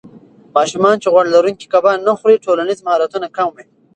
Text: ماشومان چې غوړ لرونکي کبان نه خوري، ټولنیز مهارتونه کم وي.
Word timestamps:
ماشومان 0.55 0.95
چې 1.03 1.07
غوړ 1.13 1.25
لرونکي 1.35 1.65
کبان 1.73 1.97
نه 2.07 2.13
خوري، 2.19 2.43
ټولنیز 2.45 2.79
مهارتونه 2.85 3.27
کم 3.37 3.47
وي. 3.55 3.63